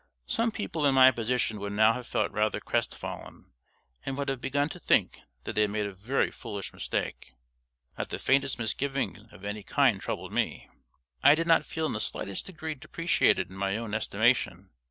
[0.25, 3.51] Some people in my position would now have felt rather crestfallen,
[4.03, 7.35] and would have begun to think that they had made a very foolish mistake.
[7.99, 10.67] Not the faintest misgiving of any kind troubled me.
[11.21, 14.71] I did not feel in the slightest degree depreciated in my own estimation.